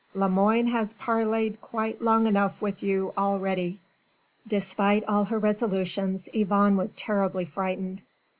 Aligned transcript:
Lemoine 0.15 0.65
has 0.65 0.95
parleyed 0.95 1.61
quite 1.61 2.01
long 2.01 2.25
enough 2.25 2.59
with 2.59 2.81
you 2.81 3.13
already!" 3.15 3.77
Despite 4.47 5.03
all 5.07 5.25
her 5.25 5.37
resolutions 5.37 6.27
Yvonne 6.33 6.75
was 6.75 6.95
terribly 6.95 7.45
frightened. 7.45 8.01